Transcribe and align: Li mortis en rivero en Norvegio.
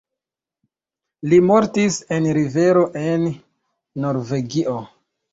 Li 1.33 1.37
mortis 1.49 1.99
en 2.15 2.29
rivero 2.37 2.85
en 3.01 3.27
Norvegio. 4.07 4.75